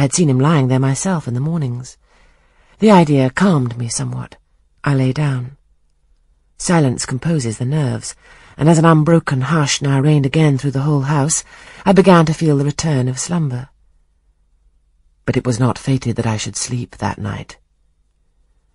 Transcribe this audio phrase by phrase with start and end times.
[0.00, 1.98] I had seen him lying there myself in the mornings.
[2.78, 4.36] The idea calmed me somewhat.
[4.82, 5.58] I lay down.
[6.56, 8.14] Silence composes the nerves,
[8.56, 11.44] and as an unbroken hush now reigned again through the whole house,
[11.84, 13.68] I began to feel the return of slumber.
[15.26, 17.58] But it was not fated that I should sleep that night.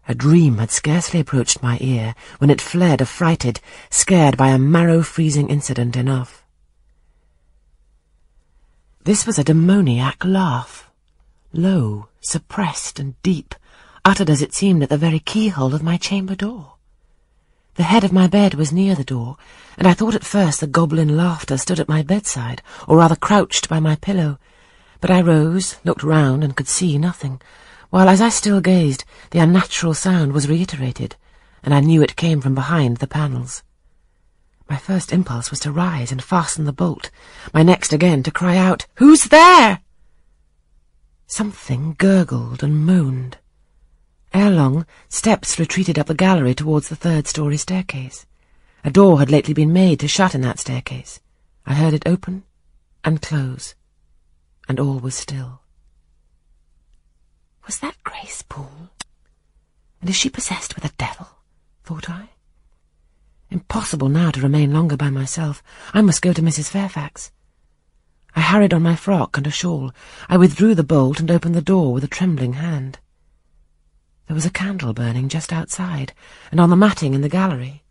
[0.08, 5.50] A dream had scarcely approached my ear when it fled affrighted, scared by a marrow-freezing
[5.50, 6.46] incident enough.
[9.04, 10.85] This was a demoniac laugh,
[11.58, 13.56] low, suppressed, and deep,
[14.04, 16.74] uttered as it seemed at the very keyhole of my chamber door.
[17.76, 19.38] The head of my bed was near the door,
[19.78, 23.68] and I thought at first the goblin laughter stood at my bedside, or rather crouched
[23.68, 24.40] by my pillow.
[25.02, 27.42] But I rose, looked round, and could see nothing,
[27.90, 31.16] while as I still gazed, the unnatural sound was reiterated,
[31.64, 33.64] and I knew it came from behind the panels.
[34.70, 37.12] My first impulse was to rise and fasten the bolt,
[37.54, 39.82] my next again to cry out, Who's there?
[41.36, 43.40] Something gurgled and moaned.
[44.34, 48.26] Ere long, steps retreated up the gallery towards the third-story staircase.
[48.86, 51.20] A door had lately been made to shut in that staircase.
[51.66, 52.44] I heard it open
[53.04, 53.76] and close,
[54.70, 55.60] and all was still.
[57.66, 58.92] Was that Grace Poole?
[60.00, 61.28] And is she possessed with a devil?
[61.84, 62.30] thought I.
[63.50, 65.62] Impossible now to remain longer by myself.
[65.94, 66.70] I must go to Mrs.
[66.70, 67.34] Fairfax.
[68.36, 69.94] I hurried on my frock and a shawl.
[70.28, 73.00] I withdrew the bolt and opened the door with a trembling hand.
[74.28, 76.14] There was a candle burning just outside,
[76.52, 77.85] and on the matting in the gallery.